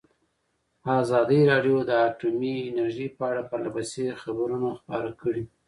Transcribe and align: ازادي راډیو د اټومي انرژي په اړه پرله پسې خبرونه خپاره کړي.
ازادي 1.01 1.39
راډیو 1.51 1.77
د 1.89 1.91
اټومي 2.07 2.55
انرژي 2.69 3.07
په 3.17 3.23
اړه 3.29 3.41
پرله 3.49 3.69
پسې 3.75 4.05
خبرونه 4.21 4.67
خپاره 4.79 5.09
کړي. 5.21 5.43